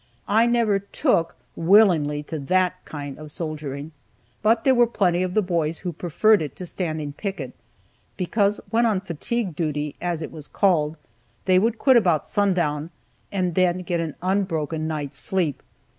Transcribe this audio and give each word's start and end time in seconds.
I 0.27 0.47
never 0.47 0.79
"took" 0.79 1.35
willingly 1.55 2.23
to 2.23 2.39
that 2.39 2.83
kind 2.85 3.19
of 3.19 3.29
soldiering. 3.31 3.91
But 4.41 4.63
there 4.63 4.73
were 4.73 4.87
plenty 4.87 5.21
of 5.21 5.35
the 5.35 5.43
boys 5.43 5.77
who 5.85 5.93
preferred 5.93 6.41
it 6.41 6.55
to 6.55 6.65
standing 6.65 7.13
picket, 7.13 7.53
because 8.17 8.59
when 8.71 8.87
on 8.87 9.01
fatigue 9.01 9.55
duty, 9.55 9.95
as 10.01 10.23
it 10.23 10.31
was 10.31 10.47
called, 10.47 10.97
they 11.45 11.59
would 11.59 11.77
quit 11.77 11.97
about 11.97 12.25
sundown, 12.25 12.89
and 13.31 13.53
then 13.53 13.83
get 13.83 13.99
an 13.99 14.15
unbroken 14.23 14.87
night's 14.87 15.19
sleep. 15.19 15.61